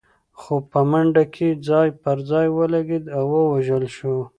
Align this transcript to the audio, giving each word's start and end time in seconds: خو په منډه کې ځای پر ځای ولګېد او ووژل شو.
خو 0.39 0.53
په 0.71 0.79
منډه 0.91 1.23
کې 1.33 1.47
ځای 1.67 1.89
پر 2.01 2.17
ځای 2.29 2.47
ولګېد 2.57 3.05
او 3.17 3.23
ووژل 3.33 3.83
شو. 3.95 4.15